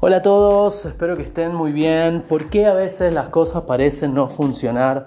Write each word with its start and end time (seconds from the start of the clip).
Hola 0.00 0.18
a 0.18 0.22
todos, 0.22 0.86
espero 0.86 1.16
que 1.16 1.24
estén 1.24 1.52
muy 1.52 1.72
bien. 1.72 2.22
¿Por 2.22 2.50
qué 2.50 2.66
a 2.66 2.72
veces 2.72 3.12
las 3.12 3.30
cosas 3.30 3.62
parecen 3.62 4.14
no 4.14 4.28
funcionar 4.28 5.06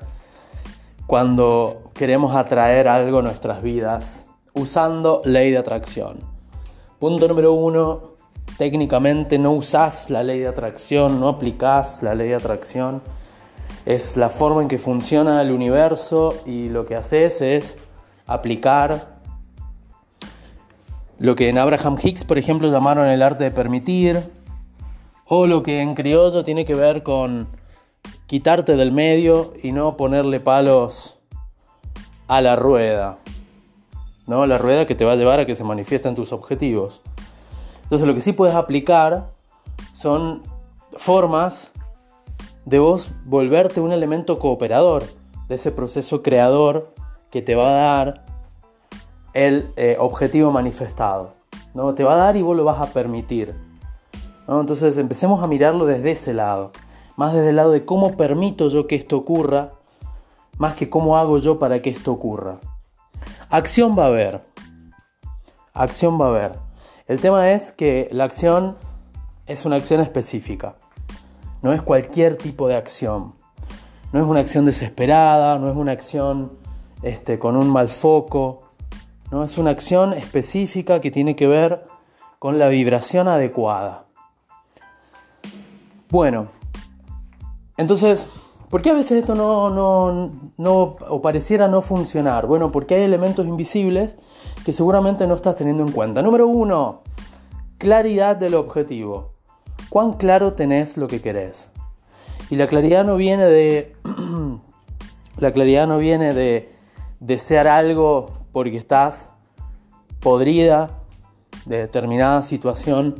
cuando 1.07 1.91
queremos 1.93 2.35
atraer 2.35 2.89
algo 2.89 3.19
a 3.19 3.21
nuestras 3.21 3.63
vidas 3.63 4.25
usando 4.53 5.21
ley 5.23 5.49
de 5.49 5.59
atracción? 5.59 6.17
Punto 6.99 7.29
número 7.29 7.53
uno, 7.53 8.15
técnicamente 8.57 9.39
no 9.39 9.53
usás 9.53 10.09
la 10.09 10.23
ley 10.23 10.41
de 10.41 10.49
atracción, 10.49 11.21
no 11.21 11.29
aplicás 11.29 12.03
la 12.03 12.13
ley 12.13 12.27
de 12.27 12.35
atracción. 12.35 13.01
Es 13.85 14.17
la 14.17 14.29
forma 14.29 14.61
en 14.61 14.67
que 14.67 14.77
funciona 14.77 15.41
el 15.41 15.51
universo 15.51 16.35
y 16.45 16.67
lo 16.67 16.85
que 16.85 16.97
haces 16.97 17.39
es 17.39 17.77
aplicar 18.27 19.21
lo 21.17 21.37
que 21.37 21.47
en 21.47 21.59
Abraham 21.59 21.95
Hicks, 22.03 22.25
por 22.25 22.37
ejemplo, 22.37 22.69
llamaron 22.69 23.07
el 23.07 23.21
arte 23.21 23.45
de 23.45 23.51
permitir, 23.51 24.40
o 25.33 25.47
lo 25.47 25.63
que 25.63 25.79
en 25.79 25.95
criollo 25.95 26.43
tiene 26.43 26.65
que 26.65 26.75
ver 26.75 27.03
con 27.03 27.47
quitarte 28.27 28.75
del 28.75 28.91
medio 28.91 29.53
y 29.63 29.71
no 29.71 29.95
ponerle 29.95 30.41
palos 30.41 31.17
a 32.27 32.41
la 32.41 32.57
rueda. 32.57 33.19
¿no? 34.27 34.45
La 34.45 34.57
rueda 34.57 34.85
que 34.85 34.93
te 34.93 35.05
va 35.05 35.13
a 35.13 35.15
llevar 35.15 35.39
a 35.39 35.45
que 35.45 35.55
se 35.55 35.63
manifiesten 35.63 36.15
tus 36.15 36.33
objetivos. 36.33 37.01
Entonces 37.83 38.05
lo 38.05 38.13
que 38.13 38.19
sí 38.19 38.33
puedes 38.33 38.55
aplicar 38.55 39.29
son 39.93 40.43
formas 40.97 41.71
de 42.65 42.79
vos 42.79 43.09
volverte 43.23 43.79
un 43.79 43.93
elemento 43.93 44.37
cooperador 44.37 45.05
de 45.47 45.55
ese 45.55 45.71
proceso 45.71 46.21
creador 46.21 46.93
que 47.29 47.41
te 47.41 47.55
va 47.55 47.69
a 47.69 48.03
dar 48.03 48.25
el 49.33 49.71
eh, 49.77 49.95
objetivo 49.97 50.51
manifestado. 50.51 51.35
¿no? 51.73 51.95
Te 51.95 52.03
va 52.03 52.15
a 52.15 52.17
dar 52.17 52.35
y 52.35 52.41
vos 52.41 52.57
lo 52.57 52.65
vas 52.65 52.81
a 52.81 52.91
permitir. 52.91 53.70
Entonces 54.59 54.97
empecemos 54.97 55.43
a 55.43 55.47
mirarlo 55.47 55.85
desde 55.85 56.11
ese 56.11 56.33
lado, 56.33 56.71
más 57.15 57.33
desde 57.33 57.49
el 57.49 57.55
lado 57.55 57.71
de 57.71 57.85
cómo 57.85 58.17
permito 58.17 58.67
yo 58.67 58.87
que 58.87 58.95
esto 58.95 59.17
ocurra, 59.17 59.71
más 60.57 60.75
que 60.75 60.89
cómo 60.89 61.17
hago 61.17 61.37
yo 61.37 61.57
para 61.57 61.81
que 61.81 61.89
esto 61.89 62.11
ocurra. 62.11 62.59
Acción 63.49 63.97
va 63.97 64.03
a 64.03 64.07
haber, 64.07 64.41
acción 65.73 66.19
va 66.19 66.25
a 66.25 66.29
haber. 66.29 66.51
El 67.07 67.21
tema 67.21 67.51
es 67.51 67.71
que 67.71 68.09
la 68.11 68.25
acción 68.25 68.77
es 69.47 69.65
una 69.65 69.77
acción 69.77 70.01
específica, 70.01 70.75
no 71.61 71.73
es 71.73 71.81
cualquier 71.81 72.37
tipo 72.37 72.67
de 72.67 72.75
acción. 72.75 73.33
No 74.13 74.19
es 74.19 74.25
una 74.25 74.41
acción 74.41 74.65
desesperada, 74.65 75.57
no 75.57 75.69
es 75.69 75.75
una 75.77 75.93
acción 75.93 76.51
este, 77.01 77.39
con 77.39 77.55
un 77.55 77.69
mal 77.69 77.87
foco, 77.87 78.63
no 79.31 79.45
es 79.45 79.57
una 79.57 79.71
acción 79.71 80.13
específica 80.13 80.99
que 80.99 81.11
tiene 81.11 81.37
que 81.37 81.47
ver 81.47 81.85
con 82.37 82.59
la 82.59 82.67
vibración 82.67 83.29
adecuada. 83.29 84.10
Bueno, 86.11 86.49
entonces, 87.77 88.27
¿por 88.69 88.81
qué 88.81 88.89
a 88.89 88.93
veces 88.93 89.19
esto 89.19 89.33
no, 89.33 89.69
no, 89.69 90.33
no, 90.57 90.97
o 91.07 91.21
pareciera 91.21 91.69
no 91.69 91.81
funcionar? 91.81 92.47
Bueno, 92.47 92.69
porque 92.69 92.95
hay 92.95 93.03
elementos 93.03 93.47
invisibles 93.47 94.17
que 94.65 94.73
seguramente 94.73 95.25
no 95.25 95.35
estás 95.35 95.55
teniendo 95.55 95.83
en 95.83 95.93
cuenta. 95.93 96.21
Número 96.21 96.47
uno, 96.47 97.03
claridad 97.77 98.35
del 98.35 98.55
objetivo. 98.55 99.35
¿Cuán 99.89 100.13
claro 100.15 100.51
tenés 100.51 100.97
lo 100.97 101.07
que 101.07 101.21
querés? 101.21 101.69
Y 102.49 102.57
la 102.57 102.67
claridad 102.67 103.05
no 103.05 103.15
viene 103.15 103.45
de. 103.45 103.95
la 105.37 105.53
claridad 105.53 105.87
no 105.87 105.97
viene 105.97 106.33
de 106.33 106.73
desear 107.21 107.69
algo 107.69 108.25
porque 108.51 108.75
estás 108.75 109.31
podrida 110.19 110.89
de 111.65 111.77
determinada 111.77 112.41
situación, 112.41 113.15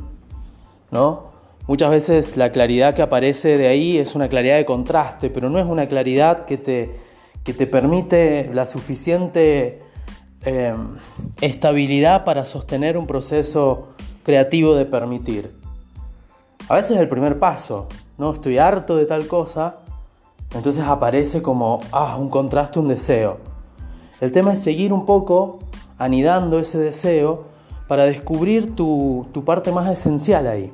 ¿no? 0.90 1.31
Muchas 1.68 1.90
veces 1.90 2.36
la 2.36 2.50
claridad 2.50 2.94
que 2.94 3.02
aparece 3.02 3.56
de 3.56 3.68
ahí 3.68 3.98
es 3.98 4.14
una 4.14 4.28
claridad 4.28 4.56
de 4.56 4.64
contraste, 4.64 5.30
pero 5.30 5.48
no 5.48 5.60
es 5.60 5.66
una 5.66 5.86
claridad 5.86 6.44
que 6.44 6.58
te, 6.58 6.96
que 7.44 7.54
te 7.54 7.68
permite 7.68 8.50
la 8.52 8.66
suficiente 8.66 9.80
eh, 10.44 10.74
estabilidad 11.40 12.24
para 12.24 12.44
sostener 12.44 12.98
un 12.98 13.06
proceso 13.06 13.94
creativo 14.24 14.74
de 14.74 14.86
permitir. 14.86 15.52
A 16.68 16.74
veces 16.74 16.92
es 16.92 16.98
el 16.98 17.08
primer 17.08 17.38
paso, 17.38 17.86
¿no? 18.18 18.32
Estoy 18.32 18.58
harto 18.58 18.96
de 18.96 19.06
tal 19.06 19.28
cosa, 19.28 19.78
entonces 20.54 20.82
aparece 20.82 21.42
como 21.42 21.78
ah, 21.92 22.16
un 22.18 22.28
contraste, 22.28 22.80
un 22.80 22.88
deseo. 22.88 23.38
El 24.20 24.32
tema 24.32 24.52
es 24.52 24.58
seguir 24.58 24.92
un 24.92 25.06
poco 25.06 25.60
anidando 25.96 26.58
ese 26.58 26.78
deseo 26.78 27.44
para 27.86 28.04
descubrir 28.04 28.74
tu, 28.74 29.26
tu 29.32 29.44
parte 29.44 29.70
más 29.70 29.88
esencial 29.88 30.48
ahí. 30.48 30.72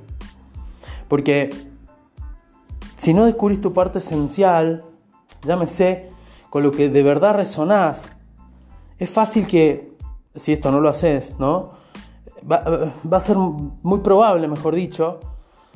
Porque 1.09 1.51
si 2.97 3.15
no 3.15 3.25
descubrís 3.25 3.61
tu 3.61 3.73
parte 3.73 3.99
esencial, 3.99 4.85
llámese, 5.43 6.11
con 6.51 6.63
lo 6.63 6.71
que 6.71 6.89
de 6.89 7.03
verdad 7.03 7.35
resonás, 7.35 8.11
es 8.99 9.11
fácil 9.11 9.47
que, 9.47 9.97
si 10.35 10.53
esto 10.53 10.71
no 10.71 10.81
lo 10.81 10.89
haces, 10.89 11.37
¿no? 11.39 11.73
Va, 12.51 13.17
a 13.17 13.21
ser 13.21 13.37
muy 13.37 14.01
probable, 14.01 14.49
mejor 14.49 14.75
dicho, 14.75 15.21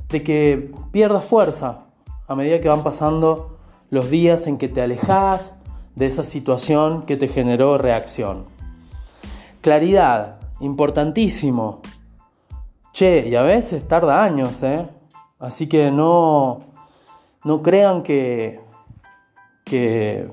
de 0.08 0.22
que 0.22 0.72
pierdas 0.90 1.24
fuerza 1.24 1.86
a 2.26 2.34
medida 2.34 2.60
que 2.60 2.68
van 2.68 2.82
pasando 2.82 3.58
los 3.90 4.10
días 4.10 4.46
en 4.46 4.58
que 4.58 4.68
te 4.68 4.80
alejas 4.80 5.56
de 5.96 6.06
esa 6.06 6.24
situación 6.24 7.02
que 7.02 7.16
te 7.16 7.28
generó 7.28 7.78
reacción. 7.78 8.44
Claridad, 9.60 10.40
importantísimo. 10.60 11.80
Che, 12.92 13.28
y 13.28 13.34
a 13.34 13.42
veces 13.42 13.86
tarda 13.86 14.22
años, 14.22 14.62
¿eh? 14.62 14.88
Así 15.42 15.66
que 15.66 15.90
no, 15.90 16.60
no 17.42 17.62
crean 17.62 18.04
que, 18.04 18.60
que, 19.64 20.30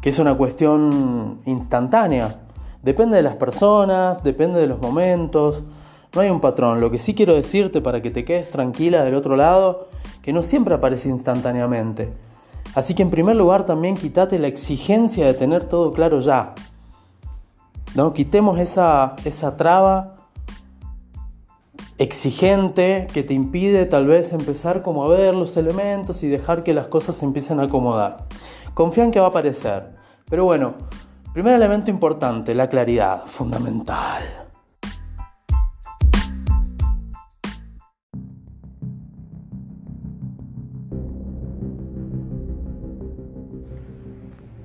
es 0.00 0.18
una 0.20 0.36
cuestión 0.36 1.40
instantánea. 1.44 2.38
Depende 2.84 3.16
de 3.16 3.22
las 3.24 3.34
personas, 3.34 4.22
depende 4.22 4.60
de 4.60 4.68
los 4.68 4.80
momentos. 4.80 5.64
No 6.14 6.20
hay 6.20 6.30
un 6.30 6.40
patrón. 6.40 6.80
Lo 6.80 6.88
que 6.88 7.00
sí 7.00 7.16
quiero 7.16 7.34
decirte 7.34 7.80
para 7.80 8.00
que 8.00 8.12
te 8.12 8.24
quedes 8.24 8.48
tranquila 8.48 9.02
del 9.02 9.16
otro 9.16 9.34
lado, 9.34 9.88
que 10.22 10.32
no 10.32 10.44
siempre 10.44 10.76
aparece 10.76 11.08
instantáneamente. 11.08 12.12
Así 12.76 12.94
que 12.94 13.02
en 13.02 13.10
primer 13.10 13.34
lugar 13.34 13.66
también 13.66 13.96
quítate 13.96 14.38
la 14.38 14.46
exigencia 14.46 15.26
de 15.26 15.34
tener 15.34 15.64
todo 15.64 15.90
claro 15.90 16.20
ya. 16.20 16.54
¿No? 17.96 18.12
Quitemos 18.12 18.60
esa, 18.60 19.16
esa 19.24 19.56
traba 19.56 20.15
exigente 21.98 23.06
que 23.12 23.22
te 23.22 23.32
impide 23.32 23.86
tal 23.86 24.06
vez 24.06 24.32
empezar 24.32 24.82
como 24.82 25.04
a 25.04 25.08
ver 25.08 25.34
los 25.34 25.56
elementos 25.56 26.22
y 26.22 26.28
dejar 26.28 26.62
que 26.62 26.74
las 26.74 26.88
cosas 26.88 27.16
se 27.16 27.24
empiecen 27.24 27.60
a 27.60 27.64
acomodar. 27.64 28.26
Confía 28.74 29.04
en 29.04 29.10
que 29.10 29.20
va 29.20 29.26
a 29.26 29.30
aparecer. 29.30 29.94
Pero 30.28 30.44
bueno, 30.44 30.74
primer 31.32 31.54
elemento 31.54 31.90
importante, 31.90 32.54
la 32.54 32.68
claridad, 32.68 33.22
fundamental. 33.26 34.22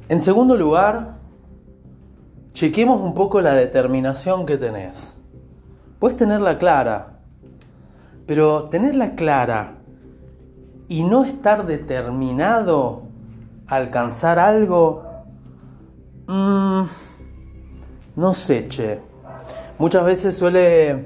En 0.10 0.22
segundo 0.22 0.58
lugar, 0.58 1.20
chequemos 2.52 3.00
un 3.00 3.14
poco 3.14 3.40
la 3.40 3.54
determinación 3.54 4.46
que 4.46 4.58
tenés. 4.58 5.18
Puedes 6.00 6.18
tenerla 6.18 6.58
clara, 6.58 7.11
pero 8.26 8.70
tenerla 8.70 9.16
clara 9.16 9.76
y 10.88 11.04
no 11.04 11.24
estar 11.24 11.66
determinado 11.66 13.04
a 13.68 13.76
alcanzar 13.76 14.40
algo, 14.40 15.04
mm, 16.28 16.82
no 18.16 18.34
sé, 18.34 18.68
che. 18.68 19.00
Muchas 19.80 20.04
veces 20.04 20.38
suele, 20.38 21.06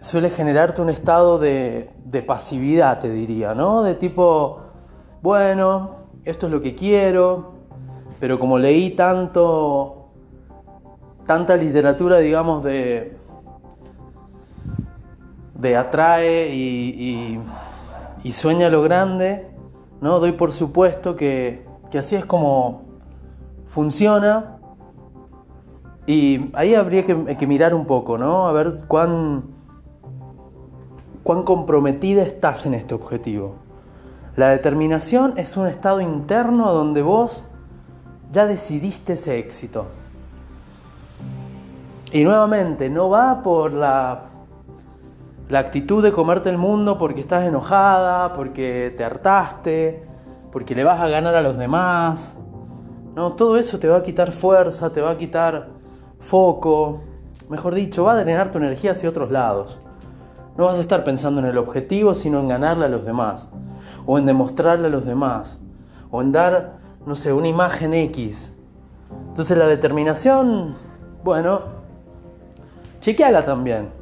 suele 0.00 0.30
generarte 0.30 0.82
un 0.82 0.90
estado 0.90 1.38
de, 1.38 1.90
de 2.04 2.22
pasividad, 2.22 3.00
te 3.00 3.10
diría, 3.10 3.54
¿no? 3.54 3.82
De 3.82 3.94
tipo, 3.94 4.60
bueno, 5.20 5.96
esto 6.24 6.46
es 6.46 6.52
lo 6.52 6.62
que 6.62 6.74
quiero, 6.74 7.54
pero 8.20 8.38
como 8.38 8.58
leí 8.58 8.90
tanto, 8.90 10.10
tanta 11.26 11.56
literatura, 11.56 12.18
digamos, 12.18 12.62
de, 12.62 13.15
de 15.58 15.76
atrae 15.76 16.54
y, 16.54 17.40
sueña 18.32 18.68
lo 18.68 18.82
grande, 18.82 19.48
¿no? 20.00 20.18
Doy 20.18 20.32
por 20.32 20.50
supuesto 20.52 21.14
que, 21.16 21.64
así 21.96 22.16
es 22.16 22.24
como 22.24 22.82
funciona. 23.66 24.58
Y 26.06 26.50
ahí 26.54 26.74
habría 26.74 27.04
que, 27.04 27.46
mirar 27.46 27.74
un 27.74 27.86
poco, 27.86 28.18
¿no? 28.18 28.46
A 28.46 28.52
ver 28.52 28.72
cuán, 28.86 29.44
cuán 31.22 31.42
comprometida 31.42 32.22
estás 32.22 32.66
en 32.66 32.74
este 32.74 32.94
objetivo. 32.94 33.56
La 34.36 34.50
determinación 34.50 35.34
es 35.36 35.56
un 35.56 35.66
estado 35.66 36.00
interno 36.00 36.72
donde 36.72 37.02
vos 37.02 37.44
ya 38.32 38.46
decidiste 38.46 39.14
ese 39.14 39.38
éxito. 39.38 39.86
Y 42.12 42.22
nuevamente, 42.22 42.90
no 42.90 43.08
va 43.08 43.42
por 43.42 43.72
la 43.72 44.26
la 45.48 45.60
actitud 45.60 46.02
de 46.02 46.12
comerte 46.12 46.50
el 46.50 46.58
mundo 46.58 46.98
porque 46.98 47.20
estás 47.20 47.44
enojada, 47.44 48.32
porque 48.32 48.92
te 48.96 49.04
hartaste, 49.04 50.04
porque 50.50 50.74
le 50.74 50.84
vas 50.84 51.00
a 51.00 51.08
ganar 51.08 51.34
a 51.34 51.42
los 51.42 51.56
demás. 51.56 52.36
No, 53.14 53.32
todo 53.34 53.56
eso 53.56 53.78
te 53.78 53.88
va 53.88 53.98
a 53.98 54.02
quitar 54.02 54.32
fuerza, 54.32 54.90
te 54.90 55.00
va 55.00 55.12
a 55.12 55.16
quitar 55.16 55.68
foco, 56.18 57.00
mejor 57.48 57.74
dicho, 57.74 58.04
va 58.04 58.12
a 58.12 58.16
drenar 58.16 58.50
tu 58.50 58.58
energía 58.58 58.92
hacia 58.92 59.08
otros 59.08 59.30
lados. 59.30 59.78
No 60.56 60.66
vas 60.66 60.78
a 60.78 60.80
estar 60.80 61.04
pensando 61.04 61.40
en 61.40 61.46
el 61.46 61.58
objetivo, 61.58 62.14
sino 62.14 62.40
en 62.40 62.48
ganarle 62.48 62.86
a 62.86 62.88
los 62.88 63.04
demás, 63.04 63.48
o 64.06 64.18
en 64.18 64.26
demostrarle 64.26 64.88
a 64.88 64.90
los 64.90 65.04
demás, 65.04 65.60
o 66.10 66.22
en 66.22 66.32
dar, 66.32 66.78
no 67.04 67.14
sé, 67.14 67.32
una 67.32 67.48
imagen 67.48 67.94
X. 67.94 68.54
Entonces 69.28 69.56
la 69.56 69.66
determinación, 69.66 70.74
bueno, 71.22 71.60
chequeala 73.00 73.44
también. 73.44 73.95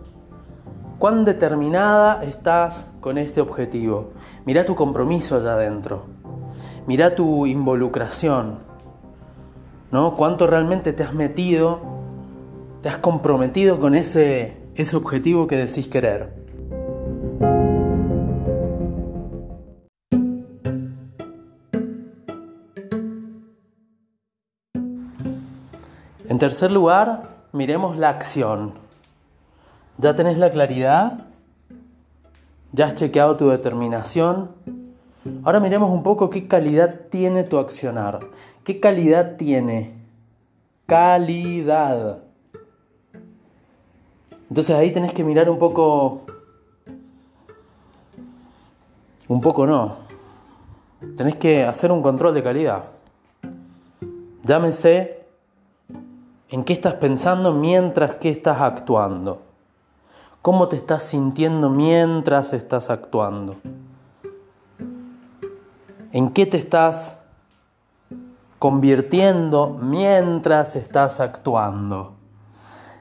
¿Cuán 0.99 1.25
determinada 1.25 2.23
estás 2.23 2.89
con 3.01 3.19
este 3.19 3.41
objetivo? 3.41 4.13
Mira 4.47 4.65
tu 4.65 4.75
compromiso 4.77 5.37
allá 5.37 5.55
adentro. 5.55 6.05
Mira 6.87 7.15
tu 7.15 7.47
involucración. 7.47 8.61
¿No? 9.91 10.15
¿Cuánto 10.17 10.47
realmente 10.47 10.93
te 10.93 11.03
has 11.03 11.13
metido? 11.13 11.81
¿Te 12.81 12.89
has 12.89 12.99
comprometido 12.99 13.81
con 13.81 13.95
ese, 13.95 14.57
ese 14.77 14.97
objetivo 14.97 15.47
que 15.47 15.57
decís 15.57 15.89
querer? 15.89 16.33
En 26.29 26.39
tercer 26.39 26.71
lugar, 26.71 27.23
miremos 27.53 27.97
la 27.97 28.11
acción. 28.11 28.84
¿Ya 29.99 30.15
tenés 30.15 30.39
la 30.39 30.51
claridad? 30.51 31.27
¿Ya 32.73 32.87
has 32.87 32.95
chequeado 32.95 33.37
tu 33.37 33.49
determinación? 33.49 34.51
Ahora 35.45 35.61
miremos 35.61 35.91
un 35.91 36.03
poco 36.03 36.29
qué 36.31 36.49
calidad 36.49 37.03
tiene 37.11 37.45
tu 37.45 37.59
accionar. 37.59 38.19
¿Qué 38.65 38.81
calidad 38.81 39.37
tiene? 39.37 39.95
Calidad. 40.87 42.19
Entonces 44.49 44.75
ahí 44.75 44.91
tenés 44.91 45.13
que 45.13 45.23
mirar 45.23 45.49
un 45.49 45.59
poco... 45.59 46.23
Un 49.29 49.41
poco 49.41 49.67
no. 49.67 49.97
Tenés 51.17 51.37
que 51.37 51.65
hacer 51.65 51.93
un 51.93 52.03
control 52.03 52.35
de 52.35 52.43
calidad. 52.43 52.85
Llámese 54.43 55.25
en 56.51 56.65
qué 56.65 56.73
estás 56.73 56.95
pensando 56.95 57.53
mientras 57.53 58.17
que 58.17 58.29
estás 58.29 58.61
actuando. 58.61 59.44
¿Cómo 60.45 60.69
te 60.69 60.77
estás 60.77 61.05
sintiendo 61.05 61.71
mientras 61.71 62.53
estás 62.53 62.91
actuando? 62.91 63.57
¿En 66.13 66.35
qué 66.35 66.45
te 66.45 66.59
estás 66.59 67.19
convirtiendo 68.59 69.71
mientras 69.71 70.77
estás 70.77 71.21
actuando? 71.21 72.17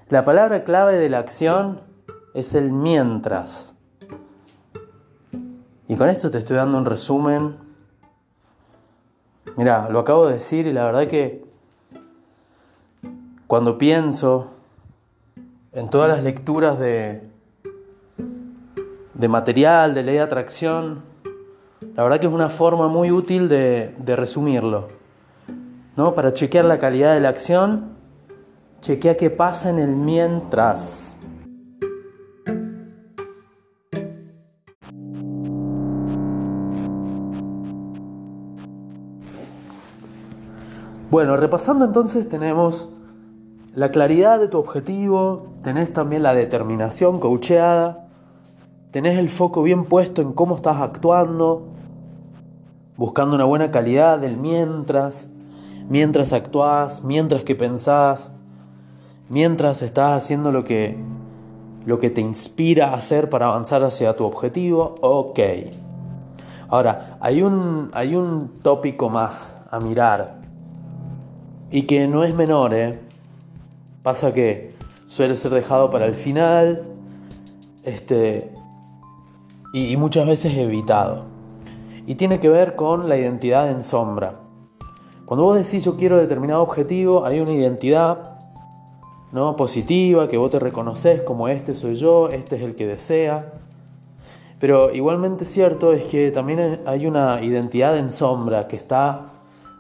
La 0.07 0.24
palabra 0.24 0.63
clave 0.63 0.95
de 0.95 1.10
la 1.10 1.19
acción 1.19 1.81
es 2.34 2.56
el 2.56 2.72
mientras. 2.72 3.74
Y 5.89 5.98
con 5.98 6.07
esto 6.07 6.31
te 6.31 6.38
estoy 6.38 6.56
dando 6.56 6.78
un 6.78 6.86
resumen. 6.86 7.57
Mira, 9.57 9.89
lo 9.89 10.00
acabo 10.00 10.28
de 10.28 10.36
decir 10.36 10.66
y 10.66 10.72
la 10.72 10.86
verdad 10.86 11.07
que 11.10 11.44
cuando 13.48 13.78
pienso 13.78 14.48
en 15.74 15.89
todas 15.89 16.07
las 16.07 16.24
lecturas 16.24 16.80
de, 16.80 17.32
de 19.13 19.27
material, 19.27 19.94
de 19.94 20.04
ley 20.04 20.15
de 20.15 20.21
atracción, 20.21 21.04
la 21.95 22.04
verdad 22.04 22.19
que 22.19 22.27
es 22.27 22.33
una 22.33 22.50
forma 22.50 22.88
muy 22.88 23.12
útil 23.12 23.48
de, 23.48 23.94
de 23.98 24.15
resumirlo. 24.15 24.89
¿no? 25.95 26.15
Para 26.15 26.33
chequear 26.33 26.65
la 26.65 26.80
calidad 26.80 27.13
de 27.13 27.19
la 27.19 27.30
acción, 27.30 27.94
chequea 28.81 29.15
qué 29.15 29.30
pasa 29.30 29.69
en 29.69 29.80
el 29.80 29.95
mientras. 29.95 31.15
Bueno, 41.12 41.38
repasando 41.38 41.86
entonces 41.86 42.27
tenemos 42.27 42.89
la 43.75 43.92
claridad 43.92 44.39
de 44.39 44.48
tu 44.48 44.57
objetivo, 44.57 45.54
tenés 45.62 45.94
también 45.94 46.24
la 46.24 46.33
determinación 46.33 47.19
coacheada, 47.19 48.02
tenés 48.94 49.18
el 49.18 49.30
foco 49.30 49.63
bien 49.63 49.86
puesto 49.86 50.22
en 50.22 50.34
cómo 50.34 50.56
estás 50.56 50.80
actuando, 50.80 51.63
buscando 52.95 53.34
una 53.34 53.44
buena 53.44 53.72
calidad 53.72 54.19
del 54.19 54.38
mientras, 54.38 55.28
mientras 55.90 56.31
actuás, 56.31 57.04
mientras 57.04 57.44
que 57.44 57.56
pensás, 57.56 58.31
mientras 59.30 59.81
estás 59.81 60.13
haciendo 60.13 60.51
lo 60.51 60.63
que, 60.63 60.95
lo 61.88 61.98
que 61.98 62.12
te 62.12 62.22
inspira 62.22 62.92
a 62.92 62.94
hacer 62.94 63.31
para 63.31 63.48
avanzar 63.48 63.84
hacia 63.84 64.16
tu 64.16 64.25
objetivo, 64.25 64.94
ok. 65.01 65.39
Ahora, 66.68 67.18
hay 67.19 67.42
un, 67.42 67.89
hay 67.94 68.16
un 68.16 68.60
tópico 68.62 69.10
más 69.10 69.57
a 69.72 69.80
mirar 69.80 70.36
y 71.72 71.81
que 71.84 72.07
no 72.07 72.24
es 72.24 72.36
menor, 72.36 72.75
¿eh? 72.75 73.00
Pasa 74.04 74.36
que 74.36 74.75
suele 75.07 75.36
ser 75.36 75.51
dejado 75.51 75.89
para 75.89 76.06
el 76.06 76.13
final 76.13 76.84
este, 77.84 78.51
y, 79.74 79.98
muchas 79.98 80.28
veces 80.28 80.56
evitado. 80.56 81.25
Y 82.06 82.16
tiene 82.16 82.40
que 82.40 82.48
ver 82.48 82.75
con 82.75 83.10
la 83.10 83.18
identidad 83.18 83.70
en 83.70 83.81
sombra. 83.81 84.40
Cuando 85.25 85.44
vos 85.44 85.56
decís 85.56 85.84
yo 85.84 85.98
quiero 85.98 86.18
determinado 86.18 86.62
objetivo, 86.62 87.25
hay 87.25 87.40
una 87.40 87.52
identidad 87.52 88.38
¿no? 89.31 89.56
positiva 89.56 90.28
que 90.28 90.38
vos 90.38 90.52
te 90.52 90.60
reconoces 90.60 91.24
como 91.24 91.48
este 91.48 91.74
soy 91.74 91.96
yo, 91.96 92.30
este 92.30 92.56
es 92.58 92.62
el 92.62 92.75
que 92.75 92.86
desea. 92.86 93.54
Pero 94.60 94.94
igualmente 94.94 95.44
cierto 95.44 95.92
es 95.92 96.06
que 96.06 96.31
también 96.31 96.81
hay 96.86 97.08
una 97.08 97.44
identidad 97.44 97.98
en 97.98 98.12
sombra 98.12 98.68
que 98.68 98.75
está 98.75 99.31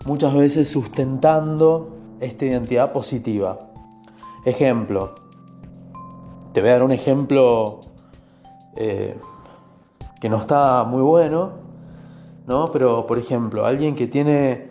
muchas 0.05 0.33
veces 0.33 0.69
sustentando 0.69 1.95
esta 2.19 2.45
identidad 2.45 2.91
positiva. 2.91 3.59
Ejemplo, 4.43 5.13
te 6.51 6.61
voy 6.61 6.69
a 6.71 6.73
dar 6.73 6.83
un 6.83 6.91
ejemplo 6.91 7.79
eh, 8.75 9.15
que 10.23 10.29
no 10.29 10.37
está 10.37 10.85
muy 10.85 11.01
bueno, 11.01 11.51
¿no? 12.47 12.67
Pero, 12.71 13.05
por 13.05 13.19
ejemplo, 13.19 13.65
alguien 13.65 13.93
que 13.93 14.07
tiene 14.07 14.69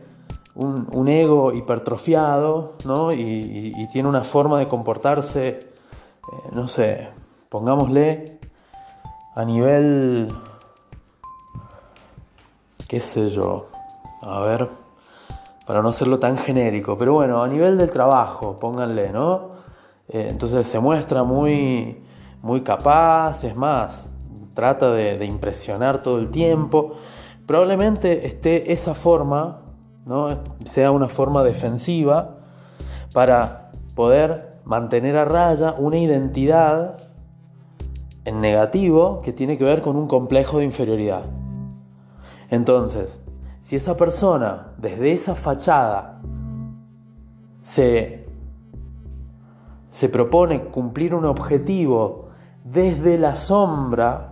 un, 0.54 1.08
ego 1.08 1.52
hipertrofiado, 1.52 2.76
¿no? 2.86 3.12
Y, 3.12 3.86
tiene 3.92 4.08
una 4.08 4.22
forma 4.22 4.58
de 4.60 4.66
comportarse, 4.66 5.48
eh, 5.48 5.60
no 6.52 6.68
sé, 6.68 7.10
pongámosle 7.50 8.38
a 9.34 9.44
nivel, 9.44 10.28
qué 12.88 13.00
sé 13.00 13.28
yo, 13.28 13.66
a 14.22 14.40
ver, 14.40 14.70
para 15.66 15.82
no 15.82 15.90
hacerlo 15.90 16.18
tan 16.18 16.38
genérico, 16.38 16.96
pero 16.96 17.12
bueno, 17.12 17.42
a 17.42 17.46
nivel 17.46 17.76
del 17.76 17.90
trabajo, 17.90 18.58
pónganle, 18.58 19.10
¿no? 19.10 19.50
Eh, 20.08 20.28
entonces 20.30 20.66
se 20.66 20.80
muestra 20.80 21.24
muy, 21.24 22.02
muy 22.40 22.62
capaz, 22.62 23.44
es 23.44 23.54
más, 23.54 24.06
trata 24.54 24.92
de, 24.92 25.24
impresionar 25.24 26.02
todo 26.02 26.18
el 26.18 26.30
tiempo. 26.30 26.94
Probablemente 27.46 28.26
esté 28.26 28.72
esa 28.72 28.94
forma, 28.94 29.60
¿no? 30.06 30.28
sea 30.64 30.90
una 30.90 31.08
forma 31.08 31.42
defensiva 31.42 32.38
para 33.12 33.70
poder 33.94 34.60
mantener 34.64 35.16
a 35.16 35.24
raya 35.24 35.74
una 35.76 35.98
identidad 35.98 37.08
en 38.24 38.40
negativo 38.40 39.20
que 39.22 39.32
tiene 39.32 39.58
que 39.58 39.64
ver 39.64 39.82
con 39.82 39.96
un 39.96 40.06
complejo 40.06 40.58
de 40.58 40.64
inferioridad. 40.64 41.22
Entonces, 42.50 43.20
si 43.60 43.76
esa 43.76 43.96
persona 43.96 44.72
desde 44.78 45.12
esa 45.12 45.34
fachada 45.34 46.20
se 47.60 48.22
se 49.92 50.08
propone 50.08 50.64
cumplir 50.64 51.14
un 51.14 51.26
objetivo 51.26 52.30
desde 52.64 53.18
la 53.18 53.36
sombra 53.36 54.31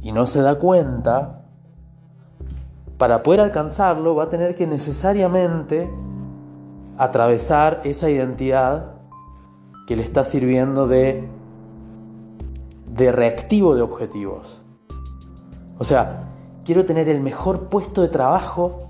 y 0.00 0.12
no 0.12 0.26
se 0.26 0.42
da 0.42 0.56
cuenta, 0.58 1.42
para 2.98 3.22
poder 3.22 3.40
alcanzarlo 3.40 4.14
va 4.14 4.24
a 4.24 4.30
tener 4.30 4.54
que 4.54 4.66
necesariamente 4.66 5.90
atravesar 6.96 7.80
esa 7.84 8.08
identidad 8.08 8.92
que 9.86 9.96
le 9.96 10.04
está 10.04 10.24
sirviendo 10.24 10.86
de, 10.86 11.28
de 12.86 13.12
reactivo 13.12 13.74
de 13.74 13.82
objetivos. 13.82 14.62
O 15.78 15.84
sea, 15.84 16.28
quiero 16.64 16.84
tener 16.84 17.08
el 17.08 17.20
mejor 17.20 17.68
puesto 17.68 18.02
de 18.02 18.08
trabajo 18.08 18.82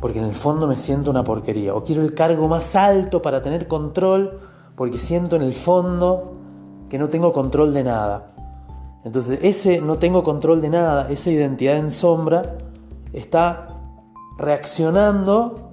porque 0.00 0.18
en 0.18 0.24
el 0.24 0.34
fondo 0.34 0.66
me 0.66 0.76
siento 0.76 1.10
una 1.10 1.24
porquería. 1.24 1.74
O 1.74 1.84
quiero 1.84 2.02
el 2.02 2.14
cargo 2.14 2.48
más 2.48 2.76
alto 2.76 3.22
para 3.22 3.42
tener 3.42 3.68
control 3.68 4.40
porque 4.74 4.98
siento 4.98 5.36
en 5.36 5.42
el 5.42 5.54
fondo 5.54 6.34
que 6.88 6.98
no 6.98 7.08
tengo 7.08 7.32
control 7.32 7.72
de 7.72 7.84
nada. 7.84 8.32
Entonces 9.06 9.38
ese 9.42 9.80
no 9.80 9.98
tengo 9.98 10.24
control 10.24 10.60
de 10.60 10.68
nada, 10.68 11.08
esa 11.08 11.30
identidad 11.30 11.76
en 11.76 11.92
sombra 11.92 12.56
está 13.12 13.68
reaccionando 14.36 15.70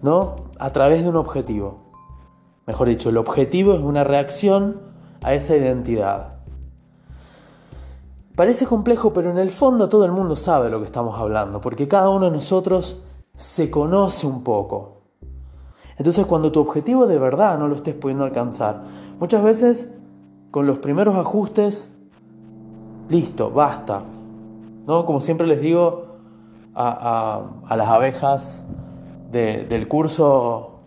¿no? 0.00 0.34
a 0.58 0.70
través 0.70 1.02
de 1.02 1.10
un 1.10 1.16
objetivo. 1.16 1.92
Mejor 2.66 2.88
dicho, 2.88 3.10
el 3.10 3.18
objetivo 3.18 3.74
es 3.74 3.80
una 3.80 4.02
reacción 4.02 4.80
a 5.22 5.34
esa 5.34 5.56
identidad. 5.56 6.36
Parece 8.34 8.64
complejo, 8.64 9.12
pero 9.12 9.30
en 9.30 9.36
el 9.36 9.50
fondo 9.50 9.90
todo 9.90 10.06
el 10.06 10.12
mundo 10.12 10.36
sabe 10.36 10.70
lo 10.70 10.78
que 10.78 10.86
estamos 10.86 11.20
hablando, 11.20 11.60
porque 11.60 11.86
cada 11.86 12.08
uno 12.08 12.24
de 12.24 12.30
nosotros 12.30 13.02
se 13.36 13.70
conoce 13.70 14.26
un 14.26 14.42
poco. 14.42 15.02
Entonces 15.98 16.24
cuando 16.24 16.50
tu 16.50 16.60
objetivo 16.60 17.06
de 17.06 17.18
verdad 17.18 17.58
no 17.58 17.68
lo 17.68 17.76
estés 17.76 17.94
pudiendo 17.94 18.24
alcanzar, 18.24 18.84
muchas 19.20 19.42
veces 19.42 19.90
con 20.54 20.68
los 20.68 20.78
primeros 20.78 21.16
ajustes, 21.16 21.88
listo, 23.08 23.50
basta. 23.50 24.04
¿No? 24.86 25.04
Como 25.04 25.20
siempre 25.20 25.48
les 25.48 25.60
digo 25.60 26.04
a, 26.76 27.42
las 27.70 27.88
abejas 27.88 28.64
del 29.32 29.88
curso 29.88 30.78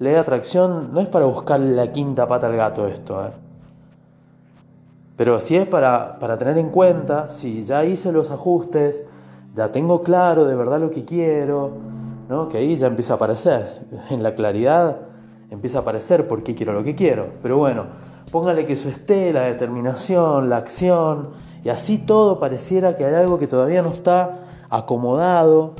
Ley 0.00 0.14
de 0.14 0.18
Atracción, 0.18 0.92
no 0.92 0.98
es 0.98 1.06
para 1.06 1.26
buscar 1.26 1.60
la 1.60 1.92
quinta 1.92 2.26
pata 2.26 2.48
al 2.48 2.56
gato 2.56 2.88
esto. 2.88 3.24
¿eh? 3.24 3.30
Pero 5.14 5.38
sí 5.38 5.54
es 5.54 5.68
para, 5.68 6.18
para 6.18 6.36
tener 6.36 6.58
en 6.58 6.70
cuenta, 6.70 7.28
si 7.28 7.62
ya 7.62 7.84
hice 7.84 8.10
los 8.10 8.32
ajustes, 8.32 9.04
ya 9.54 9.70
tengo 9.70 10.02
claro 10.02 10.46
de 10.46 10.56
verdad 10.56 10.80
lo 10.80 10.90
que 10.90 11.04
quiero, 11.04 11.70
que 12.50 12.58
ahí 12.58 12.76
ya 12.76 12.88
empieza 12.88 13.12
a 13.12 13.16
aparecer, 13.16 13.68
en 14.10 14.24
la 14.24 14.34
claridad 14.34 14.96
empieza 15.48 15.78
a 15.78 15.80
aparecer 15.82 16.26
por 16.26 16.42
qué 16.42 16.56
quiero 16.56 16.72
lo 16.72 16.82
que 16.82 16.96
quiero. 16.96 17.34
Pero 17.40 17.58
bueno, 17.58 17.84
póngale 18.32 18.64
que 18.64 18.72
eso 18.72 18.88
esté, 18.88 19.32
la 19.32 19.42
determinación, 19.42 20.48
la 20.48 20.56
acción, 20.56 21.28
y 21.62 21.68
así 21.68 21.98
todo 21.98 22.40
pareciera 22.40 22.96
que 22.96 23.04
hay 23.04 23.14
algo 23.14 23.38
que 23.38 23.46
todavía 23.46 23.82
no 23.82 23.90
está 23.90 24.46
acomodado, 24.70 25.74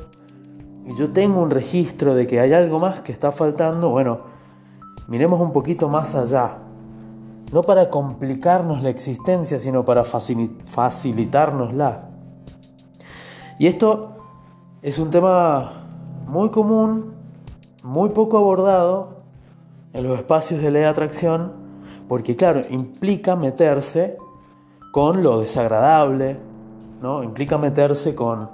y 0.85 0.95
yo 0.95 1.11
tengo 1.13 1.41
un 1.41 1.51
registro 1.51 2.15
de 2.15 2.27
que 2.27 2.41
hay 2.41 2.53
algo 2.53 2.79
más 2.79 3.01
que 3.01 3.11
está 3.11 3.33
faltando, 3.33 3.89
bueno, 3.89 4.19
miremos 5.09 5.41
un 5.41 5.53
poquito 5.53 5.89
más 5.89 6.15
allá. 6.15 6.59
No 7.53 7.63
para 7.63 7.89
complicarnos 7.89 8.83
la 8.83 8.91
existencia, 8.91 9.59
sino 9.59 9.85
para 9.85 10.05
facilitárnosla. 10.05 12.09
Y 13.59 13.67
esto 13.67 14.17
es 14.83 14.99
un 14.99 15.11
tema 15.11 15.87
muy 16.27 16.51
común, 16.51 17.15
muy 17.83 18.11
poco 18.11 18.37
abordado 18.37 19.23
en 19.93 20.07
los 20.07 20.19
espacios 20.19 20.61
de 20.61 20.71
ley 20.71 20.83
de 20.83 20.89
atracción, 20.89 21.62
porque 22.09 22.37
claro, 22.37 22.63
implica 22.71 23.37
meterse 23.37 24.17
con 24.93 25.23
lo 25.23 25.41
desagradable, 25.41 26.37
¿no? 27.01 27.23
implica 27.23 27.59
meterse 27.59 28.15
con 28.15 28.51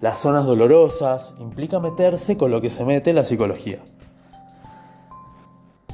las 0.00 0.18
zonas 0.18 0.44
dolorosas, 0.44 1.34
implica 1.38 1.78
meterse 1.78 2.36
con 2.36 2.50
lo 2.50 2.60
que 2.60 2.70
se 2.70 2.84
mete 2.84 3.12
la 3.12 3.24
psicología. 3.24 3.78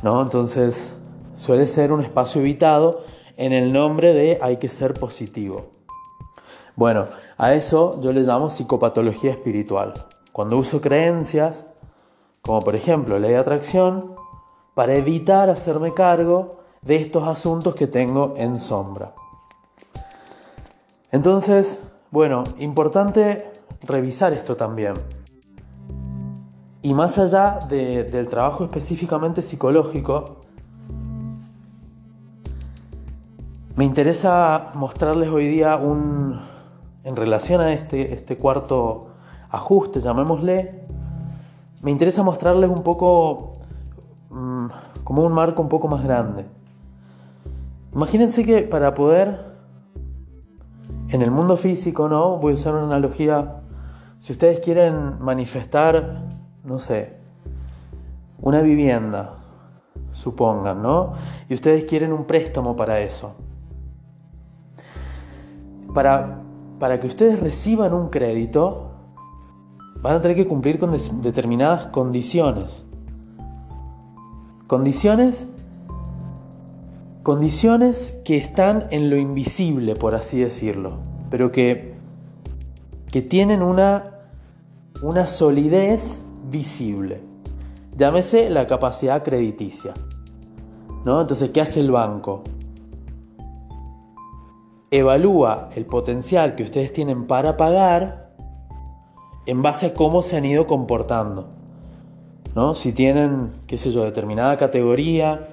¿No? 0.02 0.22
Entonces 0.22 0.92
suele 1.36 1.66
ser 1.66 1.92
un 1.92 2.00
espacio 2.00 2.40
evitado 2.40 3.02
en 3.36 3.52
el 3.52 3.72
nombre 3.72 4.14
de 4.14 4.38
hay 4.40 4.58
que 4.58 4.68
ser 4.68 4.94
positivo. 4.94 5.70
Bueno, 6.76 7.06
a 7.36 7.54
eso 7.54 8.00
yo 8.00 8.12
le 8.12 8.22
llamo 8.22 8.50
psicopatología 8.50 9.32
espiritual. 9.32 9.92
Cuando 10.32 10.56
uso 10.56 10.80
creencias, 10.80 11.66
como 12.42 12.60
por 12.60 12.74
ejemplo 12.74 13.18
ley 13.18 13.32
de 13.32 13.38
atracción, 13.38 14.14
para 14.74 14.94
evitar 14.94 15.50
hacerme 15.50 15.92
cargo 15.92 16.59
de 16.82 16.96
estos 16.96 17.26
asuntos 17.26 17.74
que 17.74 17.86
tengo 17.86 18.34
en 18.36 18.58
sombra. 18.58 19.12
Entonces, 21.12 21.82
bueno, 22.10 22.44
importante 22.58 23.50
revisar 23.82 24.32
esto 24.32 24.56
también. 24.56 24.94
Y 26.82 26.94
más 26.94 27.18
allá 27.18 27.58
del 27.68 28.28
trabajo 28.28 28.64
específicamente 28.64 29.42
psicológico, 29.42 30.40
me 33.76 33.84
interesa 33.84 34.72
mostrarles 34.74 35.28
hoy 35.28 35.46
día 35.46 35.76
un, 35.76 36.40
en 37.04 37.16
relación 37.16 37.60
a 37.60 37.72
este, 37.72 38.14
este 38.14 38.36
cuarto 38.36 39.08
ajuste, 39.50 40.00
llamémosle, 40.00 40.86
me 41.82 41.90
interesa 41.90 42.22
mostrarles 42.22 42.70
un 42.70 42.82
poco 42.82 43.54
mm, 44.30 44.66
como 45.04 45.24
un 45.24 45.32
marco 45.32 45.62
un 45.62 45.68
poco 45.68 45.88
más 45.88 46.04
grande. 46.04 46.59
Imagínense 47.92 48.44
que 48.44 48.62
para 48.62 48.94
poder, 48.94 49.40
en 51.08 51.22
el 51.22 51.30
mundo 51.30 51.56
físico, 51.56 52.08
¿no? 52.08 52.38
Voy 52.38 52.52
a 52.52 52.54
usar 52.54 52.74
una 52.74 52.84
analogía, 52.84 53.62
si 54.20 54.32
ustedes 54.32 54.60
quieren 54.60 55.20
manifestar, 55.20 56.22
no 56.62 56.78
sé, 56.78 57.16
una 58.40 58.62
vivienda, 58.62 59.38
supongan, 60.12 60.82
¿no? 60.82 61.14
Y 61.48 61.54
ustedes 61.54 61.84
quieren 61.84 62.12
un 62.12 62.24
préstamo 62.26 62.76
para 62.76 63.00
eso. 63.00 63.32
Para, 65.92 66.42
para 66.78 67.00
que 67.00 67.08
ustedes 67.08 67.40
reciban 67.40 67.92
un 67.92 68.08
crédito, 68.08 68.92
van 70.00 70.14
a 70.14 70.20
tener 70.20 70.36
que 70.36 70.46
cumplir 70.46 70.78
con 70.78 70.92
determinadas 71.22 71.88
condiciones. 71.88 72.86
Condiciones 74.68 75.48
condiciones 77.22 78.16
que 78.24 78.36
están 78.36 78.86
en 78.90 79.10
lo 79.10 79.16
invisible, 79.16 79.94
por 79.94 80.14
así 80.14 80.40
decirlo, 80.40 80.98
pero 81.30 81.52
que, 81.52 81.94
que 83.10 83.22
tienen 83.22 83.62
una, 83.62 84.20
una 85.02 85.26
solidez 85.26 86.24
visible. 86.50 87.20
Llámese 87.96 88.48
la 88.50 88.66
capacidad 88.66 89.22
crediticia. 89.22 89.92
¿no? 91.04 91.20
Entonces, 91.20 91.50
¿qué 91.50 91.60
hace 91.60 91.80
el 91.80 91.90
banco? 91.90 92.42
Evalúa 94.90 95.68
el 95.76 95.86
potencial 95.86 96.54
que 96.54 96.64
ustedes 96.64 96.92
tienen 96.92 97.26
para 97.26 97.56
pagar 97.56 98.32
en 99.46 99.62
base 99.62 99.86
a 99.86 99.94
cómo 99.94 100.22
se 100.22 100.36
han 100.36 100.44
ido 100.44 100.66
comportando. 100.66 101.48
¿no? 102.54 102.74
Si 102.74 102.92
tienen, 102.92 103.52
qué 103.66 103.76
sé 103.76 103.92
yo, 103.92 104.04
determinada 104.04 104.56
categoría 104.56 105.48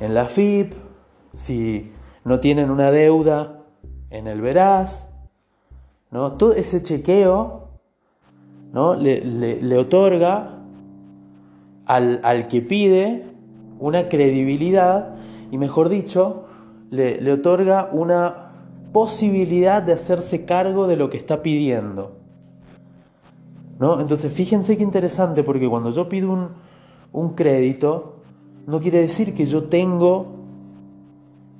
en 0.00 0.14
la 0.14 0.26
FIP, 0.26 0.87
si 1.38 1.92
no 2.24 2.40
tienen 2.40 2.70
una 2.70 2.90
deuda 2.90 3.62
en 4.10 4.26
el 4.26 4.40
Veraz, 4.40 5.08
¿no? 6.10 6.32
todo 6.32 6.52
ese 6.52 6.82
chequeo 6.82 7.68
¿no? 8.72 8.94
le, 8.94 9.78
otorga 9.78 10.58
al, 11.86 12.20
al, 12.24 12.48
que 12.48 12.60
pide 12.60 13.24
una 13.78 14.08
credibilidad 14.08 15.14
y 15.50 15.58
mejor 15.58 15.88
dicho, 15.88 16.46
le, 16.90 17.20
le 17.20 17.32
otorga 17.32 17.88
una 17.92 18.52
posibilidad 18.92 19.82
de 19.82 19.92
hacerse 19.92 20.44
cargo 20.44 20.86
de 20.88 20.96
lo 20.96 21.08
que 21.08 21.18
está 21.18 21.42
pidiendo. 21.42 22.16
¿no? 23.78 24.00
Entonces 24.00 24.32
fíjense 24.32 24.76
qué 24.76 24.82
interesante, 24.82 25.42
porque 25.42 25.68
cuando 25.68 25.90
yo 25.90 26.08
pido 26.08 26.32
un, 27.12 27.28
crédito, 27.34 28.16
no 28.66 28.80
quiere 28.80 29.00
decir 29.00 29.34
que 29.34 29.46
yo 29.46 29.64
tengo 29.64 30.37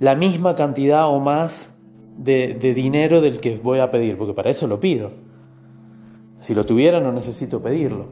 la 0.00 0.14
misma 0.14 0.54
cantidad 0.54 1.08
o 1.08 1.18
más 1.20 1.70
de, 2.16 2.54
dinero 2.74 3.20
del 3.20 3.40
que 3.40 3.58
voy 3.58 3.78
a 3.78 3.90
pedir, 3.90 4.16
porque 4.16 4.34
para 4.34 4.50
eso 4.50 4.66
lo 4.66 4.80
pido. 4.80 5.10
Si 6.38 6.54
lo 6.54 6.64
tuviera 6.64 7.00
no 7.00 7.12
necesito 7.12 7.60
pedirlo. 7.60 8.06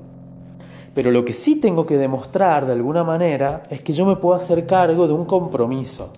Pero 0.95 1.11
lo 1.11 1.25
que 1.25 1.33
sí 1.33 1.57
tengo 1.57 1.87
que 1.87 1.97
demostrar 1.97 2.67
de 2.67 2.73
alguna 2.73 3.05
manera 3.05 3.63
es 3.71 3.83
que 3.83 3.93
yo 3.93 4.07
me 4.07 4.17
puedo 4.17 4.35
hacer 4.35 4.67
cargo 4.67 5.07
de 5.07 5.13
un 5.13 5.27
compromiso. 5.27 6.11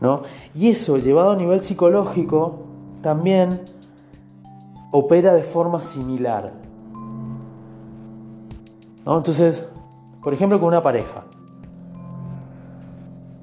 ¿no? 0.00 0.22
Y 0.54 0.68
eso 0.68 0.98
llevado 0.98 1.32
a 1.32 1.36
nivel 1.36 1.60
psicológico 1.60 2.60
también 3.02 3.60
opera 4.90 5.34
de 5.34 5.42
forma 5.42 5.82
similar. 5.82 6.52
Entonces, 9.06 9.66
por 10.22 10.34
ejemplo, 10.34 10.60
con 10.60 10.68
una 10.68 10.82
pareja. 10.82 11.24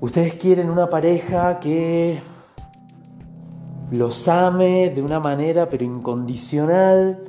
Ustedes 0.05 0.35
quieren 0.35 0.69
una 0.69 0.87
pareja 0.87 1.59
que 1.59 2.21
los 3.89 4.27
ame 4.27 4.91
de 4.91 5.01
una 5.01 5.19
manera 5.19 5.67
pero 5.67 5.83
incondicional 5.83 7.23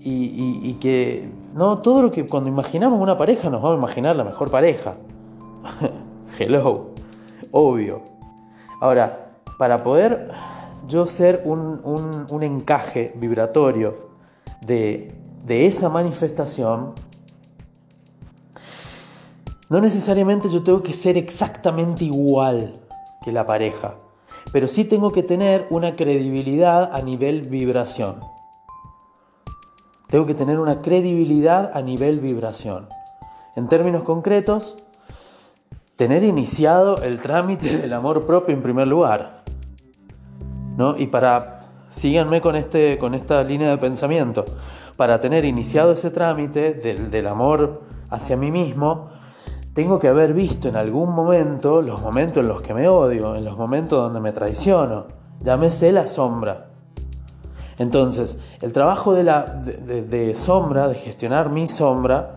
y, 0.00 0.74
que 0.80 1.30
no 1.54 1.78
todo 1.78 2.02
lo 2.02 2.10
que 2.10 2.26
cuando 2.26 2.48
imaginamos 2.48 3.00
una 3.00 3.16
pareja 3.16 3.48
nos 3.48 3.62
vamos 3.62 3.76
a 3.76 3.78
imaginar 3.78 4.16
la 4.16 4.24
mejor 4.24 4.50
pareja. 4.50 4.94
Hello, 6.36 6.90
obvio. 7.52 8.02
Ahora, 8.80 9.28
para 9.56 9.84
poder 9.84 10.32
yo 10.88 11.06
ser 11.06 11.42
un, 11.44 12.42
encaje 12.42 13.12
vibratorio 13.14 14.08
de, 14.66 15.14
de 15.46 15.66
esa 15.66 15.88
manifestación, 15.90 16.94
no 19.70 19.80
necesariamente 19.80 20.50
yo 20.50 20.62
tengo 20.62 20.82
que 20.82 20.92
ser 20.92 21.16
exactamente 21.16 22.04
igual 22.04 22.80
que 23.22 23.32
la 23.32 23.46
pareja, 23.46 23.94
pero 24.52 24.68
sí 24.68 24.84
tengo 24.84 25.12
que 25.12 25.22
tener 25.22 25.66
una 25.70 25.96
credibilidad 25.96 26.94
a 26.94 27.00
nivel 27.00 27.42
vibración. 27.42 28.20
Tengo 30.08 30.26
que 30.26 30.34
tener 30.34 30.60
una 30.60 30.80
credibilidad 30.82 31.72
a 31.74 31.82
nivel 31.82 32.20
vibración. 32.20 32.88
En 33.56 33.68
términos 33.68 34.04
concretos, 34.04 34.76
tener 35.96 36.22
iniciado 36.22 37.02
el 37.02 37.18
trámite 37.18 37.78
del 37.78 37.92
amor 37.92 38.26
propio 38.26 38.54
en 38.54 38.62
primer 38.62 38.86
lugar. 38.86 39.44
¿no? 40.76 40.96
Y 40.98 41.06
para, 41.06 41.66
síganme 41.90 42.40
con, 42.40 42.56
este, 42.56 42.98
con 42.98 43.14
esta 43.14 43.42
línea 43.42 43.70
de 43.70 43.78
pensamiento, 43.78 44.44
para 44.96 45.20
tener 45.20 45.44
iniciado 45.44 45.92
ese 45.92 46.10
trámite 46.10 46.74
del, 46.74 47.10
del 47.10 47.26
amor 47.26 47.82
hacia 48.10 48.36
mí 48.36 48.50
mismo, 48.50 49.10
tengo 49.74 49.98
que 49.98 50.06
haber 50.06 50.32
visto 50.34 50.68
en 50.68 50.76
algún 50.76 51.12
momento 51.12 51.82
los 51.82 52.00
momentos 52.00 52.38
en 52.38 52.48
los 52.48 52.62
que 52.62 52.72
me 52.72 52.88
odio, 52.88 53.34
en 53.34 53.44
los 53.44 53.58
momentos 53.58 54.00
donde 54.00 54.20
me 54.20 54.30
traiciono. 54.30 55.06
Llámese 55.42 55.90
la 55.90 56.06
sombra. 56.06 56.68
Entonces, 57.76 58.38
el 58.62 58.72
trabajo 58.72 59.14
de, 59.14 59.24
la, 59.24 59.42
de, 59.42 60.32
sombra, 60.32 60.86
de 60.86 60.94
gestionar 60.94 61.50
mi 61.50 61.66
sombra, 61.66 62.36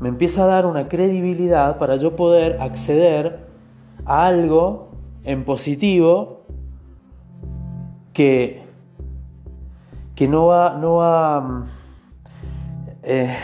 me 0.00 0.10
empieza 0.10 0.44
a 0.44 0.46
dar 0.46 0.66
una 0.66 0.86
credibilidad 0.86 1.78
para 1.78 1.96
yo 1.96 2.14
poder 2.14 2.60
acceder 2.60 3.46
a 4.04 4.26
algo 4.26 4.90
en 5.24 5.44
positivo 5.46 6.42
que, 8.12 8.66
que 10.14 10.28
no 10.28 10.46
va, 10.46 10.76
no 10.78 10.96
va, 10.96 11.64
eh, 13.02 13.34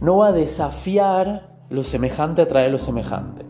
no 0.00 0.18
va 0.18 0.28
a 0.28 0.32
desafiar 0.32 1.53
lo 1.70 1.84
semejante 1.84 2.42
atrae 2.42 2.70
lo 2.70 2.78
semejante. 2.78 3.44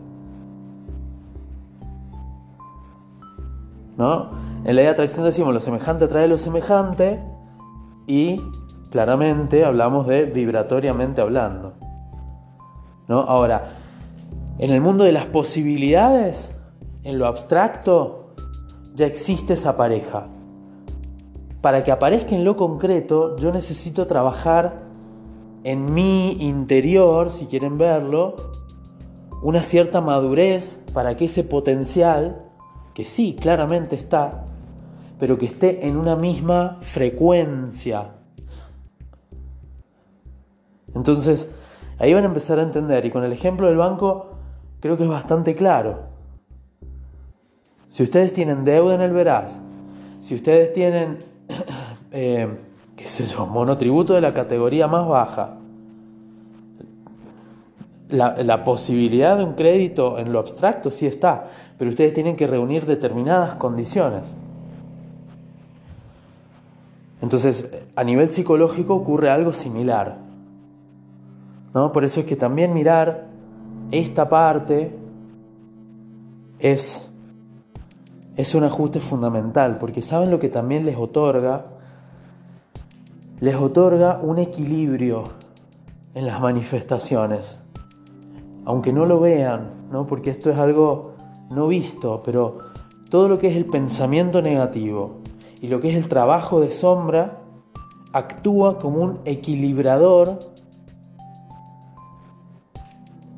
¿No? 3.97 4.29
En 4.59 4.65
la 4.65 4.73
ley 4.73 4.85
de 4.85 4.89
atracción 4.89 5.25
decimos 5.25 5.53
lo 5.53 5.59
semejante 5.61 6.05
atrae 6.05 6.27
lo 6.27 6.37
semejante 6.37 7.21
y 8.07 8.41
claramente 8.91 9.63
hablamos 9.63 10.07
de 10.07 10.25
vibratoriamente 10.25 11.21
hablando. 11.21 11.73
¿No? 13.07 13.21
Ahora, 13.21 13.67
en 14.57 14.71
el 14.71 14.81
mundo 14.81 15.03
de 15.03 15.11
las 15.11 15.25
posibilidades, 15.25 16.55
en 17.03 17.19
lo 17.19 17.27
abstracto, 17.27 18.33
ya 18.95 19.05
existe 19.05 19.53
esa 19.53 19.77
pareja. 19.77 20.27
Para 21.61 21.83
que 21.83 21.91
aparezca 21.91 22.35
en 22.35 22.43
lo 22.43 22.55
concreto, 22.55 23.35
yo 23.37 23.51
necesito 23.51 24.07
trabajar 24.07 24.84
en 25.65 25.91
mi 25.95 26.33
interior, 26.43 27.31
si 27.31 27.47
quieren 27.47 27.79
verlo, 27.79 28.35
una 29.41 29.63
cierta 29.63 29.99
madurez 29.99 30.79
para 30.93 31.17
que 31.17 31.25
ese 31.25 31.43
potencial, 31.43 32.45
que 32.93 33.03
sí, 33.03 33.35
claramente 33.35 33.95
está, 33.95 34.45
pero 35.17 35.39
que 35.39 35.47
esté 35.47 35.87
en 35.87 35.97
una 35.97 36.15
misma 36.15 36.77
frecuencia. 36.83 38.11
Entonces, 40.93 41.49
ahí 41.97 42.13
van 42.13 42.25
a 42.25 42.27
empezar 42.27 42.59
a 42.59 42.63
entender, 42.63 43.03
y 43.03 43.09
con 43.09 43.23
el 43.23 43.31
ejemplo 43.31 43.65
del 43.65 43.77
banco, 43.77 44.35
creo 44.81 44.97
que 44.97 45.03
es 45.03 45.09
bastante 45.09 45.55
claro. 45.55 46.09
Si 47.87 48.03
ustedes 48.03 48.33
tienen 48.33 48.65
deuda 48.65 48.93
en 48.93 49.01
el 49.01 49.13
veraz, 49.13 49.61
si 50.19 50.35
ustedes 50.35 50.73
tienen 50.73 51.25
eh, 52.11 52.64
qué 52.95 53.07
sé 53.07 53.25
yo, 53.25 53.45
monotributo 53.45 54.13
de 54.13 54.21
la 54.21 54.33
categoría 54.33 54.87
más 54.87 55.07
baja, 55.07 55.57
la, 58.09 58.63
posibilidad 58.63 59.37
de 59.37 59.43
un 59.43 59.53
crédito 59.53 60.17
en 60.17 60.31
lo 60.31 60.39
abstracto 60.39 60.91
sí 60.91 61.07
está, 61.07 61.45
pero 61.77 61.89
ustedes 61.89 62.13
tienen 62.13 62.35
que 62.35 62.47
reunir 62.47 62.85
determinadas 62.85 63.55
condiciones. 63.55 64.35
Entonces, 67.21 67.69
a 67.95 68.03
nivel 68.03 68.29
psicológico 68.31 68.95
ocurre 68.95 69.29
algo 69.31 69.51
similar. 69.51 70.17
¿no? 71.73 71.91
Por 71.91 72.05
eso 72.05 72.19
es 72.19 72.25
que 72.25 72.35
también 72.35 72.73
mirar 72.73 73.25
esta 73.91 74.29
parte 74.29 74.95
es, 76.59 77.09
es 78.37 78.55
un 78.55 78.63
ajuste 78.63 78.99
fundamental, 78.99 79.77
porque 79.79 80.01
saben 80.01 80.29
lo 80.29 80.39
que 80.39 80.49
también 80.49 80.85
les 80.85 80.95
otorga 80.95 81.65
les 83.39 83.55
otorga 83.55 84.19
un 84.21 84.39
equilibrio 84.39 85.23
en 86.13 86.25
las 86.25 86.39
manifestaciones. 86.39 87.59
Aunque 88.63 88.93
no 88.93 89.05
lo 89.05 89.19
vean, 89.19 89.87
¿no? 89.91 90.07
porque 90.07 90.29
esto 90.29 90.49
es 90.49 90.57
algo 90.57 91.13
no 91.49 91.67
visto, 91.67 92.21
pero 92.23 92.57
todo 93.09 93.27
lo 93.27 93.37
que 93.37 93.47
es 93.47 93.55
el 93.55 93.65
pensamiento 93.65 94.41
negativo 94.41 95.17
y 95.61 95.67
lo 95.67 95.79
que 95.79 95.89
es 95.89 95.95
el 95.95 96.07
trabajo 96.07 96.59
de 96.59 96.71
sombra 96.71 97.39
actúa 98.13 98.79
como 98.79 99.01
un 99.01 99.19
equilibrador 99.25 100.39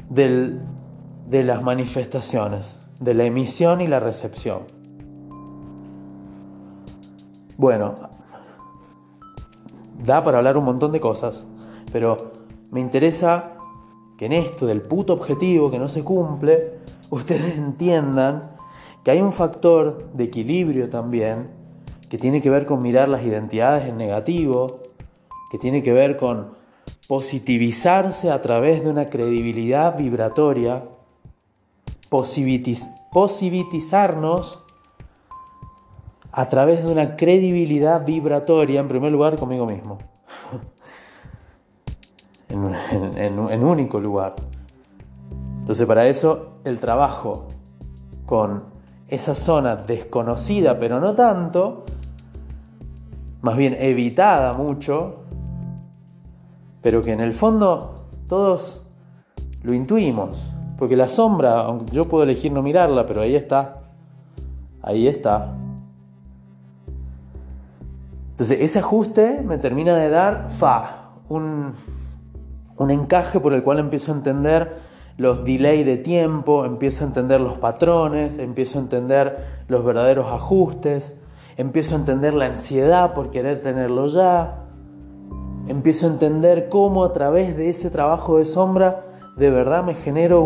de 0.10 1.44
las 1.44 1.62
manifestaciones, 1.64 2.78
de 3.00 3.14
la 3.14 3.26
emisión 3.26 3.82
y 3.82 3.88
la 3.88 4.00
recepción. 4.00 4.62
Bueno, 7.58 7.96
da 10.04 10.24
para 10.24 10.38
hablar 10.38 10.58
un 10.58 10.66
montón 10.66 10.92
de 10.92 11.00
cosas, 11.00 11.46
pero 11.92 12.32
me 12.72 12.80
interesa 12.80 13.54
que 14.18 14.26
en 14.26 14.34
esto 14.34 14.66
del 14.66 14.82
puto 14.82 15.14
objetivo 15.14 15.72
que 15.72 15.80
no 15.80 15.88
se 15.88 16.04
cumple, 16.04 16.74
ustedes 17.10 17.58
entiendan 17.58 18.52
que 19.04 19.12
hay 19.12 19.22
un 19.22 19.32
factor 19.32 20.10
de 20.14 20.26
equilibrio 20.26 20.90
también, 20.90 21.50
que 22.10 22.18
tiene 22.18 22.42
que 22.42 22.50
ver 22.50 22.66
con 22.66 22.82
mirar 22.82 23.10
las 23.10 23.24
identidades 23.24 23.88
en 23.88 23.98
negativo, 23.98 24.80
que 25.52 25.58
tiene 25.58 25.82
que 25.82 25.94
ver 25.94 26.18
con 26.18 26.58
positivizarse 27.08 28.32
a 28.32 28.42
través 28.42 28.84
de 28.84 28.90
una 28.90 29.10
credibilidad 29.10 29.98
vibratoria, 29.98 30.84
positivizarnos 32.10 34.64
a 36.38 36.50
través 36.50 36.86
de 36.86 36.92
una 36.92 37.16
credibilidad 37.16 38.06
vibratoria, 38.06 38.80
en 38.80 38.88
primer 38.88 39.12
lugar, 39.12 39.38
conmigo 39.38 39.66
mismo. 39.66 39.98
en, 42.48 43.64
único 43.64 44.00
lugar. 44.00 44.36
Entonces, 45.62 45.88
para 45.88 46.06
eso, 46.06 46.60
el 46.64 46.80
trabajo 46.80 47.48
con 48.28 48.66
esa 49.08 49.34
zona 49.34 49.78
desconocida, 49.78 50.78
pero 50.78 51.00
no 51.00 51.16
tanto, 51.16 51.86
más 53.42 53.58
bien 53.58 53.76
evitada 53.80 54.54
mucho, 54.54 55.24
pero 56.84 57.02
que 57.02 57.14
en 57.14 57.22
el 57.22 57.34
fondo 57.34 58.06
todos 58.28 58.86
lo 59.64 59.74
intuimos, 59.74 60.52
porque 60.78 60.96
la 60.96 61.08
sombra, 61.08 61.62
aunque 61.62 61.96
yo 61.96 62.06
puedo 62.06 62.24
elegir 62.24 62.52
no 62.52 62.62
mirarla, 62.62 63.08
pero 63.08 63.22
ahí 63.22 63.36
está, 63.36 63.82
ahí 64.84 65.08
está, 65.08 65.56
entonces 68.38 68.62
ese 68.62 68.78
ajuste 68.78 69.42
me 69.44 69.58
termina 69.58 69.96
de 69.96 70.10
dar 70.10 70.52
fa, 70.52 71.10
un, 71.28 71.74
encaje 72.88 73.40
por 73.40 73.52
el 73.52 73.64
cual 73.64 73.80
empiezo 73.80 74.12
a 74.12 74.16
entender 74.16 74.78
los 75.18 75.44
delay 75.44 75.84
de 75.84 75.98
tiempo, 75.98 76.64
empiezo 76.64 77.04
a 77.04 77.08
entender 77.08 77.42
los 77.42 77.58
patrones, 77.58 78.38
empiezo 78.38 78.78
a 78.78 78.84
entender 78.84 79.44
los 79.68 79.84
verdaderos 79.84 80.28
ajustes, 80.32 81.16
empiezo 81.58 81.96
a 81.96 81.98
entender 81.98 82.36
la 82.36 82.46
ansiedad 82.46 83.16
por 83.16 83.32
querer 83.32 83.64
tenerlo 83.64 84.06
ya, 84.06 84.68
empiezo 85.68 86.06
a 86.06 86.12
entender 86.12 86.70
cómo 86.70 87.06
a 87.06 87.14
través 87.14 87.58
de 87.58 87.70
ese 87.70 87.90
trabajo 87.90 88.38
de 88.38 88.46
sombra 88.46 89.04
de 89.36 89.50
verdad 89.50 89.84
me 89.84 89.96
genero 89.96 90.44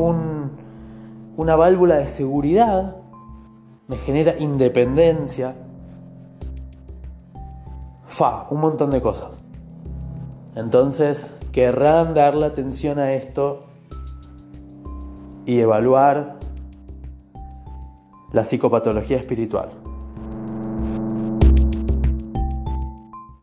una 1.36 1.58
válvula 1.58 1.98
de 1.98 2.08
seguridad, 2.08 2.96
me 3.90 3.98
genera 3.98 4.38
independencia, 4.40 5.56
fa, 8.12 8.48
un 8.50 8.60
montón 8.60 8.92
de 8.92 9.02
cosas. 9.02 9.44
Entonces, 10.56 11.32
querrán 11.52 12.14
darle 12.14 12.46
atención 12.46 13.00
a 13.00 13.14
esto 13.14 13.64
y 15.46 15.60
evaluar 15.60 16.38
la 18.32 18.44
psicopatología 18.44 19.18
espiritual. 19.18 19.81